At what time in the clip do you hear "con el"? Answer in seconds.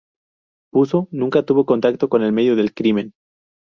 2.09-2.31